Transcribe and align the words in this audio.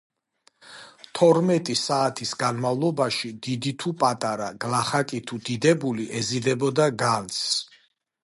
თორმეტი 1.17 1.75
საათის 1.81 2.31
განმავლობაში, 2.43 3.31
დიდი 3.47 3.73
თუ 3.83 3.93
პატარა, 4.03 4.49
გლახაკი 4.65 5.21
თუ 5.33 5.41
დიდებული 5.51 6.09
ეზიდებოდა 6.23 6.91
განძს. 7.05 7.47